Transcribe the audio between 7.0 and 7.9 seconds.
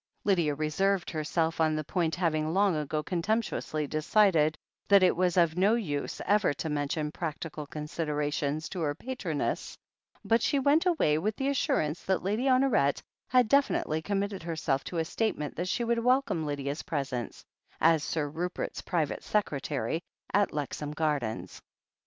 practical